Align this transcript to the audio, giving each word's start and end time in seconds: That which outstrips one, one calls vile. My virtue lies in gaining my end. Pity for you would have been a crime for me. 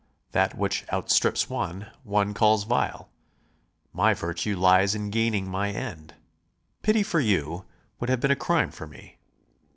That 0.31 0.57
which 0.57 0.83
outstrips 0.91 1.47
one, 1.47 1.91
one 2.03 2.33
calls 2.33 2.63
vile. 2.63 3.11
My 3.93 4.15
virtue 4.15 4.57
lies 4.57 4.95
in 4.95 5.11
gaining 5.11 5.47
my 5.47 5.69
end. 5.69 6.15
Pity 6.81 7.03
for 7.03 7.19
you 7.19 7.65
would 7.99 8.09
have 8.09 8.19
been 8.19 8.31
a 8.31 8.35
crime 8.35 8.71
for 8.71 8.87
me. 8.87 9.19